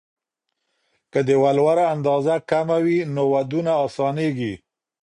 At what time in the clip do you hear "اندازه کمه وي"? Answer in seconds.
1.93-2.99